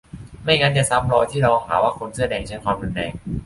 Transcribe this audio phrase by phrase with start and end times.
[0.43, 3.11] ไม่งั้นจะซ้ำรอยที่เราหาว่าคนเสื้อแดงใช้ความรุนแรง